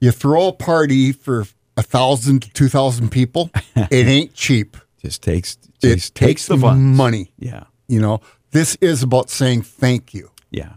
you 0.00 0.10
throw 0.10 0.48
a 0.48 0.52
party 0.52 1.12
for 1.12 1.44
a 1.76 1.82
thousand 1.82 2.42
to 2.42 2.50
two 2.50 2.68
thousand 2.68 3.10
people, 3.10 3.50
it 3.76 4.06
ain't 4.06 4.34
cheap. 4.34 4.76
Just 5.00 5.22
takes 5.22 5.58
It 5.82 5.94
just 5.96 6.14
takes 6.14 6.46
the 6.46 6.56
fun. 6.56 6.94
money. 6.94 7.32
Yeah. 7.38 7.64
You 7.88 8.00
know, 8.00 8.20
this 8.52 8.76
is 8.80 9.02
about 9.02 9.28
saying 9.30 9.62
thank 9.62 10.14
you. 10.14 10.30
Yeah. 10.50 10.74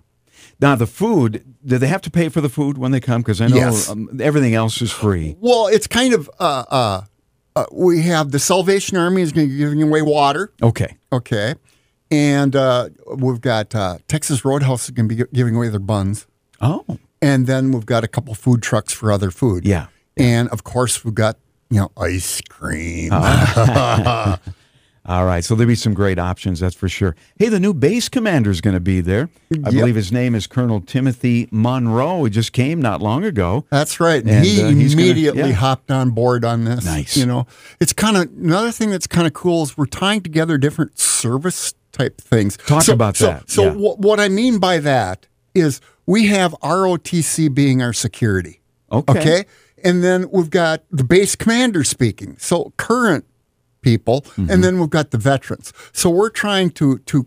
Now 0.59 0.75
the 0.75 0.87
food, 0.87 1.45
do 1.65 1.77
they 1.77 1.87
have 1.87 2.01
to 2.01 2.11
pay 2.11 2.29
for 2.29 2.41
the 2.41 2.49
food 2.49 2.77
when 2.77 2.91
they 2.91 2.99
come? 2.99 3.21
Because 3.21 3.39
I 3.39 3.47
know 3.47 3.55
Yes. 3.55 3.89
um, 3.89 4.09
everything 4.19 4.55
else 4.55 4.81
is 4.81 4.91
free. 4.91 5.35
Well, 5.39 5.67
it's 5.67 5.87
kind 5.87 6.13
of 6.13 6.29
uh, 6.39 6.63
uh, 6.69 7.01
uh, 7.55 7.65
we 7.71 8.01
have 8.01 8.31
the 8.31 8.39
Salvation 8.39 8.97
Army 8.97 9.21
is 9.21 9.31
going 9.31 9.47
to 9.47 9.51
be 9.53 9.57
giving 9.59 9.81
away 9.83 10.01
water. 10.01 10.51
Okay. 10.61 10.97
Okay. 11.13 11.53
And 12.09 12.55
uh, 12.55 12.89
we've 13.15 13.41
got 13.41 13.73
uh, 13.75 13.97
Texas 14.07 14.43
Roadhouse 14.43 14.85
is 14.85 14.91
going 14.91 15.07
to 15.09 15.15
be 15.15 15.23
giving 15.33 15.55
away 15.55 15.69
their 15.69 15.79
buns. 15.79 16.25
Oh. 16.59 16.85
And 17.21 17.47
then 17.47 17.71
we've 17.71 17.85
got 17.85 18.03
a 18.03 18.07
couple 18.07 18.33
food 18.33 18.61
trucks 18.61 18.93
for 18.93 19.11
other 19.11 19.29
food. 19.31 19.65
Yeah. 19.65 19.87
And 20.19 20.49
of 20.49 20.63
course, 20.63 21.03
we've 21.05 21.15
got, 21.15 21.37
you 21.69 21.79
know, 21.79 21.91
ice 21.97 22.41
cream. 22.49 23.11
All 25.09 25.25
right. 25.25 25.41
So 25.41 25.55
there'll 25.55 25.69
be 25.69 25.75
some 25.75 25.93
great 25.93 26.19
options, 26.19 26.59
that's 26.59 26.75
for 26.75 26.89
sure. 26.89 27.15
Hey, 27.37 27.47
the 27.47 27.61
new 27.61 27.73
base 27.73 28.09
commander 28.09 28.51
is 28.51 28.59
going 28.59 28.73
to 28.73 28.81
be 28.81 28.99
there. 28.99 29.29
I 29.53 29.55
Yep. 29.69 29.71
believe 29.71 29.95
his 29.95 30.11
name 30.11 30.35
is 30.35 30.47
Colonel 30.47 30.81
Timothy 30.81 31.47
Monroe. 31.49 32.25
He 32.25 32.29
just 32.29 32.51
came 32.51 32.81
not 32.81 33.01
long 33.01 33.23
ago. 33.23 33.63
That's 33.69 34.01
right. 34.01 34.21
And, 34.21 34.29
And, 34.29 34.45
he 34.45 34.61
uh, 34.61 34.67
he's 34.71 34.95
gonna- 34.95 35.05
immediately 35.07 35.41
yeah. 35.49 35.55
hopped 35.55 35.91
on 35.91 36.09
board 36.09 36.43
on 36.43 36.65
this. 36.65 36.83
Nice. 36.83 37.15
You 37.15 37.25
know, 37.25 37.47
it's 37.79 37.93
kind 37.93 38.17
of 38.17 38.23
another 38.37 38.71
thing 38.73 38.89
that's 38.89 39.07
kind 39.07 39.25
of 39.25 39.31
cool 39.33 39.63
is 39.63 39.77
we're 39.77 39.85
tying 39.85 40.19
together 40.21 40.57
different 40.57 40.99
service 40.99 41.73
type 41.93 42.19
things. 42.19 42.57
Talk 42.57 42.83
So- 42.83 42.91
about 42.93 43.15
so, 43.15 43.27
that, 43.27 43.49
So 43.49 43.63
yeah. 43.63 43.71
what, 43.75 43.99
what 43.99 44.19
I 44.19 44.27
mean 44.27 44.59
by 44.59 44.79
that 44.79 45.25
is 45.55 45.79
we 46.05 46.27
have 46.27 46.53
ROTC 46.61 47.53
being 47.55 47.81
our 47.81 47.93
security. 47.93 48.59
Okay. 48.91 49.19
Okay. 49.19 49.45
And 49.83 50.03
then 50.03 50.29
we've 50.31 50.49
got 50.49 50.83
the 50.91 51.03
base 51.03 51.35
commander 51.35 51.83
speaking. 51.83 52.35
So 52.39 52.73
current 52.77 53.25
people, 53.81 54.21
Mm-hmm. 54.21 54.49
and 54.51 54.63
then 54.63 54.79
we've 54.79 54.89
got 54.89 55.11
the 55.11 55.17
veterans. 55.17 55.71
So 55.93 56.09
we're 56.09 56.29
trying 56.31 56.71
to 56.71 56.97
to 56.99 57.25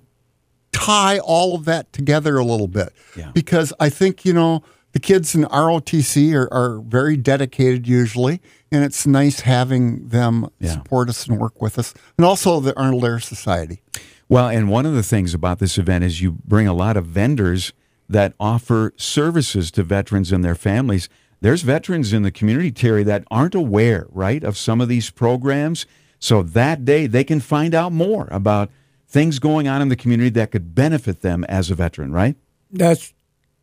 tie 0.73 1.19
all 1.19 1.55
of 1.57 1.65
that 1.65 1.93
together 1.93 2.37
a 2.37 2.45
little 2.45 2.69
bit. 2.69 2.93
Yeah. 3.17 3.31
Because 3.33 3.73
I 3.81 3.89
think, 3.89 4.25
you 4.25 4.33
know, 4.33 4.63
the 4.93 5.01
kids 5.01 5.35
in 5.35 5.43
ROTC 5.45 6.33
are, 6.35 6.53
are 6.53 6.81
very 6.81 7.17
dedicated 7.17 7.87
usually, 7.89 8.41
and 8.73 8.85
it's 8.85 9.07
nice 9.07 9.41
having 9.41 10.09
them 10.09 10.49
Yeah. 10.59 10.73
support 10.73 11.09
us 11.09 11.27
and 11.27 11.39
work 11.39 11.61
with 11.61 11.79
us. 11.79 11.93
And 12.19 12.25
also 12.25 12.61
the 12.61 12.77
Arnold 12.79 13.05
Air 13.05 13.21
Society. 13.21 13.83
Well, 14.29 14.49
and 14.49 14.69
one 14.69 14.87
of 14.87 14.95
the 14.95 15.03
things 15.03 15.35
about 15.35 15.59
this 15.59 15.77
event 15.79 16.05
is 16.05 16.21
you 16.21 16.33
bring 16.45 16.67
a 16.69 16.73
lot 16.75 16.97
of 16.97 17.07
vendors 17.07 17.73
that 18.09 18.35
offer 18.39 18.93
services 18.97 19.71
to 19.73 19.83
veterans 19.83 20.31
and 20.33 20.45
their 20.45 20.55
families. 20.57 21.09
There's 21.41 21.63
veterans 21.63 22.13
in 22.13 22.23
the 22.23 22.31
community, 22.31 22.71
Terry, 22.71 23.03
that 23.05 23.25
aren't 23.31 23.55
aware, 23.55 24.07
right, 24.11 24.45
of 24.45 24.59
some 24.59 24.81
of 24.81 24.89
these 24.89 25.11
programs. 25.11 25.87
So 26.19 26.43
that 26.43 26.85
day 26.85 27.07
they 27.07 27.25
can 27.25 27.41
find 27.41 27.75
out 27.75 27.93
more 27.93 28.29
about 28.31 28.71
things 29.09 29.39
going 29.39 29.67
on 29.67 29.81
in 29.83 29.89
the 29.89 29.97
community 29.97 30.31
that 30.31 30.51
could 30.51 30.75
benefit 30.75 31.23
them 31.23 31.45
as 31.45 31.71
a 31.71 31.75
veteran, 31.75 32.13
right? 32.13 32.37
That's 32.71 33.15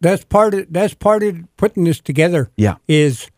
that's 0.01 0.23
part 0.25 0.53
of 0.53 0.67
that's 0.71 0.93
part 0.93 1.23
of 1.23 1.37
putting 1.55 1.83
this 1.83 1.99
together. 1.99 2.51
Yeah. 2.55 2.75
is 2.87 3.29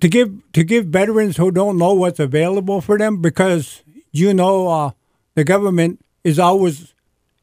to 0.00 0.08
give 0.08 0.30
to 0.52 0.64
give 0.64 0.86
veterans 0.86 1.36
who 1.36 1.50
don't 1.50 1.78
know 1.78 1.94
what's 1.94 2.20
available 2.20 2.80
for 2.80 2.98
them 2.98 3.20
because 3.20 3.82
you 4.12 4.34
know 4.34 4.68
uh, 4.68 4.90
the 5.34 5.44
government 5.44 6.04
is 6.24 6.38
always 6.38 6.94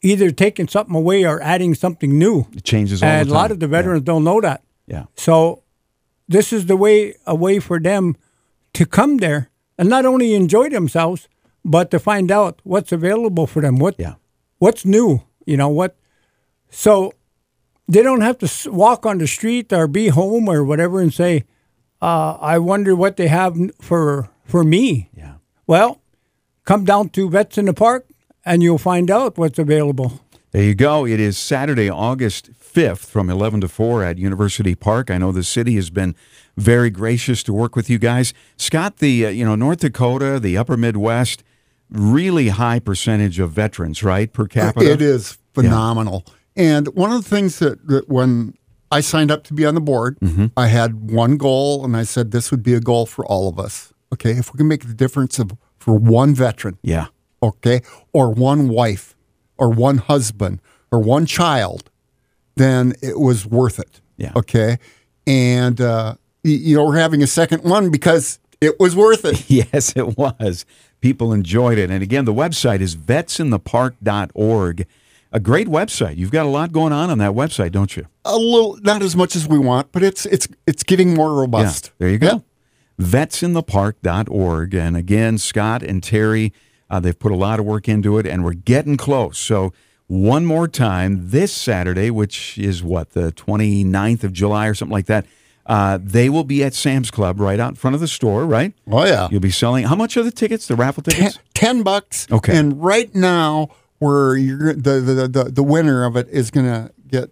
either 0.02 0.32
taking 0.32 0.68
something 0.68 0.96
away 0.96 1.26
or 1.26 1.42
adding 1.42 1.74
something 1.74 2.18
new, 2.20 2.46
It 2.56 2.64
changes 2.64 3.02
all 3.02 3.10
and 3.10 3.30
a 3.30 3.34
lot 3.34 3.52
of 3.52 3.60
the 3.60 3.68
veterans 3.68 4.04
don't 4.04 4.24
know 4.24 4.40
that. 4.42 4.64
Yeah. 4.86 5.06
So 5.16 5.64
this 6.28 6.52
is 6.54 6.66
the 6.66 6.78
way 6.78 7.16
a 7.26 7.36
way 7.36 7.60
for 7.60 7.80
them 7.80 8.16
to 8.74 8.86
come 8.86 9.18
there 9.18 9.50
and 9.78 9.90
not 9.90 10.06
only 10.06 10.34
enjoy 10.34 10.70
themselves, 10.70 11.28
but 11.64 11.92
to 11.92 12.00
find 12.00 12.32
out 12.32 12.60
what's 12.64 12.92
available 12.92 13.48
for 13.48 13.62
them. 13.62 13.78
What 13.80 13.96
Yeah. 13.98 14.16
what's 14.60 14.86
new? 14.86 15.22
You 15.46 15.58
know 15.58 15.70
what? 15.70 15.96
So 16.70 17.14
they 17.88 18.02
don't 18.02 18.22
have 18.22 18.38
to 18.40 18.72
walk 18.72 19.06
on 19.06 19.18
the 19.20 19.28
street 19.28 19.72
or 19.72 19.88
be 19.88 20.08
home 20.10 20.50
or 20.50 20.64
whatever 20.64 21.00
and 21.02 21.14
say, 21.14 21.44
uh, 22.02 22.38
"I 22.42 22.58
wonder 22.60 22.96
what 22.96 23.18
they 23.18 23.28
have 23.28 23.56
for 23.80 24.30
for 24.46 24.64
me." 24.64 25.10
Yeah. 25.16 25.36
Well, 25.68 26.02
come 26.66 26.84
down 26.86 27.10
to 27.10 27.30
Vets 27.30 27.58
in 27.58 27.66
the 27.66 27.74
Park 27.74 28.08
and 28.44 28.62
you'll 28.64 28.78
find 28.78 29.10
out 29.12 29.38
what's 29.38 29.60
available. 29.60 30.20
There 30.56 30.64
you 30.64 30.74
go. 30.74 31.06
It 31.06 31.20
is 31.20 31.38
Saturday, 31.38 31.90
August 31.90 32.50
5th 32.54 33.00
from 33.00 33.30
11 33.30 33.60
to 33.60 33.68
4 33.68 34.06
at 34.06 34.18
University 34.18 34.74
Park. 34.74 35.12
I 35.12 35.18
know 35.18 35.34
the 35.34 35.44
city 35.44 35.76
has 35.76 35.90
been 35.90 36.16
very 36.56 36.90
gracious 36.90 37.44
to 37.44 37.52
work 37.54 37.76
with 37.76 37.90
you 37.90 37.98
guys. 38.00 38.34
Scott, 38.56 39.00
the 39.00 39.26
uh, 39.26 39.30
you 39.32 39.44
know 39.44 39.56
North 39.56 39.80
Dakota, 39.80 40.40
the 40.40 40.56
upper 40.58 40.78
Midwest, 40.78 41.44
really 41.90 42.48
high 42.48 42.80
percentage 42.80 43.38
of 43.38 43.52
veterans, 43.52 44.02
right, 44.02 44.32
per 44.32 44.48
capita? 44.48 44.90
It 44.90 45.02
is 45.02 45.38
phenomenal. 45.54 46.24
And 46.56 46.88
one 46.96 47.12
of 47.12 47.22
the 47.22 47.30
things 47.30 47.60
that, 47.60 47.86
that 47.90 48.08
when 48.08 48.54
I 48.90 49.02
signed 49.02 49.32
up 49.32 49.44
to 49.48 49.54
be 49.54 49.66
on 49.66 49.76
the 49.76 49.82
board, 49.82 50.18
Mm-hmm. 50.22 50.46
I 50.56 50.68
had 50.68 51.12
one 51.12 51.36
goal, 51.36 51.84
and 51.84 51.98
I 51.98 52.04
said 52.04 52.32
this 52.32 52.50
would 52.52 52.64
be 52.64 52.74
a 52.74 52.80
goal 52.80 53.06
for 53.06 53.26
all 53.26 53.50
of 53.50 53.60
us. 53.60 53.92
Okay, 54.14 54.32
if 54.32 54.54
we 54.54 54.58
can 54.58 54.70
make 54.70 54.88
the 54.88 54.94
difference 54.94 55.38
of 55.38 55.52
for 55.80 55.98
one 55.98 56.34
veteran, 56.34 56.78
Yeah. 56.82 57.08
okay, 57.44 57.82
or 58.14 58.30
one 58.30 58.70
wife, 58.70 59.15
or 59.58 59.70
one 59.70 59.98
husband, 59.98 60.62
or 60.92 61.00
one 61.00 61.26
child, 61.26 61.90
then 62.56 62.94
it 63.02 63.20
was 63.20 63.46
worth 63.46 63.80
it. 63.80 64.02
Yeah. 64.18 64.32
Okay, 64.36 64.78
and 65.28 65.80
uh, 65.82 66.16
you 66.44 66.76
know 66.78 66.86
we're 66.86 66.98
having 66.98 67.22
a 67.24 67.28
second 67.28 67.64
one 67.64 67.90
because 67.90 68.40
it 68.62 68.80
was 68.80 68.96
worth 68.96 69.26
it. 69.26 69.50
Yes, 69.50 69.94
it 69.96 70.18
was. 70.18 70.66
People 71.02 71.34
enjoyed 71.34 71.78
it. 71.78 71.92
And 71.92 72.02
again, 72.02 72.26
the 72.26 72.34
website 72.34 72.80
is 72.80 72.96
vetsinthepark.org. 72.96 74.88
A 75.32 75.40
great 75.40 75.68
website. 75.68 76.16
You've 76.18 76.32
got 76.32 76.46
a 76.46 76.50
lot 76.50 76.72
going 76.72 76.94
on 76.94 77.10
on 77.10 77.18
that 77.18 77.34
website, 77.34 77.72
don't 77.72 77.96
you? 77.98 78.08
a 78.24 78.38
little, 78.38 78.78
not 78.82 79.04
as 79.04 79.16
much 79.16 79.36
as 79.36 79.48
we 79.48 79.60
want, 79.60 79.92
but 79.92 80.02
it's 80.02 80.26
it's 80.28 80.48
it's 80.66 80.84
getting 80.84 81.14
more 81.14 81.34
robust. 81.34 81.88
Yeah, 81.88 81.92
there 82.00 82.10
you 82.10 82.18
go. 82.18 82.28
Yeah. 82.28 82.40
Vetsinthepark.org. 83.06 84.74
And 84.74 84.98
again, 84.98 85.38
Scott 85.38 85.84
and 85.84 86.02
Terry, 86.02 86.54
uh, 86.90 87.00
they've 87.00 87.18
put 87.18 87.32
a 87.32 87.36
lot 87.36 87.60
of 87.60 87.66
work 87.66 87.88
into 87.88 88.18
it, 88.18 88.26
and 88.26 88.44
we're 88.44 88.54
getting 88.54 88.98
close. 88.98 89.38
So, 89.38 89.74
one 90.08 90.46
more 90.46 90.68
time, 90.68 91.30
this 91.30 91.52
Saturday, 91.52 92.12
which 92.12 92.58
is 92.60 92.84
what, 92.84 93.12
the 93.12 93.32
29th 93.32 94.24
of 94.24 94.34
July 94.34 94.68
or 94.68 94.76
something 94.76 94.94
like 94.94 95.08
that, 95.08 95.26
uh, 95.66 95.98
they 96.00 96.30
will 96.30 96.44
be 96.44 96.64
at 96.64 96.76
Sam's 96.76 97.10
Club 97.10 97.40
right 97.40 97.60
out 97.60 97.70
in 97.70 97.76
front 97.76 97.96
of 97.96 98.02
the 98.02 98.08
store, 98.08 98.46
right? 98.46 98.72
Oh 98.92 99.04
yeah. 99.04 99.28
You'll 99.32 99.40
be 99.40 99.50
selling, 99.50 99.86
how 99.86 99.96
much 99.96 100.16
are 100.16 100.22
the 100.22 100.30
tickets, 100.30 100.68
the 100.68 100.76
raffle 100.76 101.02
tickets? 101.02 101.40
10 101.56 101.82
bucks. 101.82 102.28
Okay. 102.32 102.56
And 102.56 102.84
right 102.84 103.14
now, 103.16 103.70
where 104.00 104.36
you're 104.36 104.74
the 104.74 105.00
the, 105.00 105.28
the, 105.28 105.44
the 105.46 105.64
winner 105.64 106.04
of 106.06 106.16
it 106.16 106.28
is 106.30 106.52
going 106.52 106.66
to 106.66 106.92
get 107.08 107.32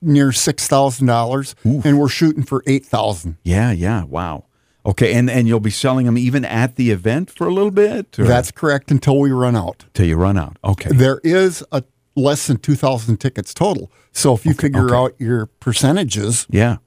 near 0.00 0.32
six 0.32 0.68
thousand 0.68 1.06
dollars, 1.06 1.54
and 1.64 1.98
we're 1.98 2.08
shooting 2.08 2.42
for 2.42 2.62
eight 2.66 2.84
thousand. 2.84 3.38
Yeah, 3.42 3.72
yeah. 3.72 4.04
Wow. 4.04 4.44
Okay, 4.84 5.12
and 5.14 5.30
and 5.30 5.46
you'll 5.46 5.60
be 5.60 5.70
selling 5.70 6.06
them 6.06 6.18
even 6.18 6.44
at 6.44 6.74
the 6.76 6.90
event 6.90 7.30
for 7.30 7.46
a 7.46 7.52
little 7.54 7.70
bit? 7.70 8.18
or- 8.18 8.24
That's 8.24 8.50
correct 8.50 8.90
until 8.90 9.18
we 9.20 9.30
run 9.30 9.54
out. 9.56 9.84
till 9.94 10.06
you 10.06 10.16
run 10.16 10.36
out. 10.36 10.58
Okay. 10.64 10.90
There 10.92 11.20
is 11.22 11.64
a 11.70 11.84
less 12.16 12.46
than 12.48 12.58
two 12.58 12.74
thousand 12.74 13.18
tickets 13.18 13.54
total. 13.54 13.90
So 14.12 14.34
if 14.34 14.44
you 14.44 14.54
figure 14.54 14.86
okay. 14.86 14.94
out 14.94 15.14
your 15.18 15.46
percentages, 15.46 16.46
Yeah. 16.50 16.78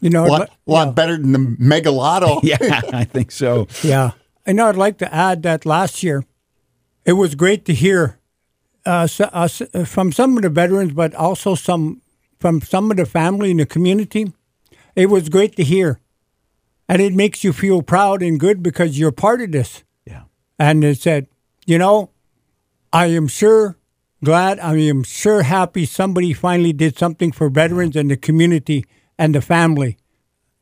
You 0.00 0.10
know, 0.10 0.26
a 0.26 0.28
lot, 0.28 0.38
but- 0.40 0.50
lot 0.72 0.94
better 0.94 1.16
than 1.16 1.32
the 1.32 1.56
mega 1.58 1.90
lotto. 1.90 2.40
Yeah, 2.44 2.80
I 2.92 3.04
think 3.04 3.30
so. 3.30 3.66
Yeah. 3.82 4.10
I 4.46 4.52
know 4.52 4.68
I'd 4.68 4.76
like 4.76 4.98
to 4.98 5.12
add 5.12 5.42
that 5.42 5.66
last 5.66 6.02
year, 6.04 6.22
it 7.04 7.14
was 7.14 7.34
great 7.34 7.64
to 7.64 7.74
hear 7.74 8.18
uh, 8.86 9.02
s- 9.10 9.20
uh, 9.20 9.48
uh, 9.74 9.84
from 9.84 10.12
some 10.12 10.36
of 10.36 10.42
the 10.44 10.48
veterans, 10.50 10.92
but 10.92 11.12
also 11.16 11.54
some 11.56 12.00
from 12.38 12.60
some 12.60 12.90
of 12.92 12.96
the 12.98 13.06
family 13.06 13.50
in 13.50 13.56
the 13.56 13.66
community. 13.66 14.32
It 14.94 15.06
was 15.10 15.28
great 15.28 15.56
to 15.56 15.64
hear. 15.64 15.98
And 16.88 17.02
it 17.02 17.12
makes 17.12 17.42
you 17.42 17.52
feel 17.52 17.82
proud 17.82 18.22
and 18.22 18.38
good 18.38 18.62
because 18.62 18.98
you're 18.98 19.12
part 19.12 19.40
of 19.40 19.52
this. 19.52 19.82
Yeah. 20.04 20.22
And 20.58 20.84
it 20.84 20.98
said, 21.00 21.26
you 21.66 21.78
know, 21.78 22.10
I 22.92 23.06
am 23.06 23.26
sure 23.28 23.76
glad, 24.24 24.58
I 24.60 24.76
am 24.76 25.02
sure 25.02 25.42
happy 25.42 25.84
somebody 25.84 26.32
finally 26.32 26.72
did 26.72 26.96
something 26.96 27.32
for 27.32 27.48
veterans 27.48 27.96
and 27.96 28.10
the 28.10 28.16
community 28.16 28.84
and 29.18 29.34
the 29.34 29.40
family. 29.40 29.98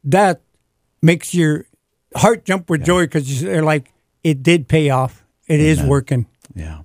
That 0.03 0.43
makes 1.03 1.35
your 1.35 1.67
heart 2.17 2.45
jump 2.45 2.71
with 2.71 2.85
joy 2.85 3.03
because 3.03 3.43
you're 3.43 3.63
like, 3.63 3.93
it 4.23 4.43
did 4.43 4.69
pay 4.69 4.91
off. 4.91 5.25
It 5.47 5.61
is 5.61 5.83
working. 5.83 6.27
Yeah. 6.55 6.81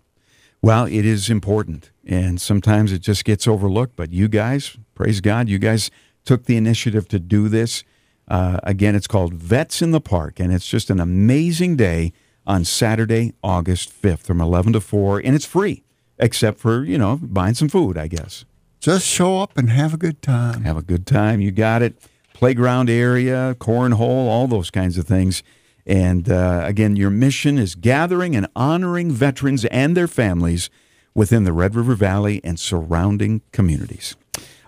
Well, 0.61 0.85
it 0.85 1.05
is 1.05 1.29
important. 1.29 1.91
And 2.05 2.41
sometimes 2.41 2.91
it 2.91 2.99
just 2.99 3.23
gets 3.23 3.47
overlooked. 3.47 3.95
But 3.95 4.11
you 4.11 4.27
guys, 4.27 4.77
praise 4.95 5.21
God, 5.21 5.47
you 5.47 5.59
guys 5.59 5.89
took 6.25 6.45
the 6.45 6.57
initiative 6.57 7.07
to 7.09 7.19
do 7.19 7.47
this. 7.47 7.83
Uh, 8.29 8.59
again, 8.63 8.95
it's 8.95 9.07
called 9.07 9.33
Vets 9.33 9.81
in 9.81 9.91
the 9.91 10.01
Park. 10.01 10.39
And 10.39 10.53
it's 10.53 10.67
just 10.67 10.89
an 10.89 10.99
amazing 10.99 11.75
day 11.75 12.13
on 12.45 12.63
Saturday, 12.63 13.33
August 13.43 13.89
5th 14.01 14.19
from 14.19 14.39
11 14.41 14.73
to 14.73 14.81
4. 14.81 15.19
And 15.19 15.35
it's 15.35 15.45
free, 15.45 15.83
except 16.17 16.59
for, 16.59 16.83
you 16.83 16.97
know, 16.97 17.19
buying 17.21 17.55
some 17.55 17.69
food, 17.69 17.97
I 17.97 18.07
guess. 18.07 18.45
Just 18.79 19.05
show 19.05 19.39
up 19.41 19.57
and 19.57 19.69
have 19.69 19.93
a 19.93 19.97
good 19.97 20.21
time. 20.21 20.63
Have 20.63 20.77
a 20.77 20.81
good 20.81 21.05
time. 21.05 21.41
You 21.41 21.51
got 21.51 21.81
it. 21.81 21.95
Playground 22.33 22.89
area, 22.89 23.55
cornhole, 23.59 23.99
all 23.99 24.47
those 24.47 24.71
kinds 24.71 24.97
of 24.97 25.05
things. 25.05 25.43
And 25.85 26.29
uh, 26.29 26.61
again, 26.63 26.95
your 26.95 27.09
mission 27.09 27.57
is 27.57 27.75
gathering 27.75 28.35
and 28.35 28.47
honoring 28.55 29.11
veterans 29.11 29.65
and 29.65 29.97
their 29.97 30.07
families 30.07 30.69
within 31.13 31.43
the 31.43 31.51
Red 31.51 31.75
River 31.75 31.95
Valley 31.95 32.39
and 32.43 32.57
surrounding 32.57 33.41
communities. 33.51 34.15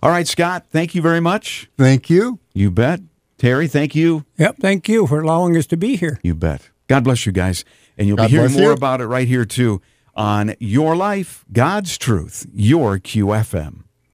All 0.04 0.10
right, 0.10 0.28
Scott, 0.28 0.66
thank 0.70 0.96
you 0.96 1.02
very 1.02 1.20
much. 1.22 1.70
Thank 1.78 2.10
you. 2.10 2.40
You 2.54 2.72
bet. 2.72 3.02
Terry, 3.42 3.68
thank 3.68 3.96
you. 3.96 4.24
Yep. 4.38 4.58
Thank 4.60 4.88
you 4.88 5.08
for 5.08 5.20
allowing 5.20 5.58
us 5.58 5.66
to 5.66 5.76
be 5.76 5.96
here. 5.96 6.20
You 6.22 6.36
bet. 6.36 6.70
God 6.86 7.04
bless 7.04 7.26
you 7.26 7.32
guys. 7.32 7.66
And 7.98 8.08
you'll 8.08 8.18
God 8.18 8.28
be 8.28 8.38
hearing 8.38 8.52
more 8.52 8.62
you. 8.62 8.72
about 8.72 9.02
it 9.02 9.08
right 9.08 9.28
here, 9.28 9.46
too, 9.46 9.82
on 10.14 10.54
Your 10.60 10.96
Life, 10.96 11.44
God's 11.52 11.98
Truth, 11.98 12.46
your 12.54 13.00
QFM. 13.00 13.86